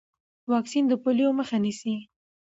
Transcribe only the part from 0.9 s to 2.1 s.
پولیو مخه نیسي۔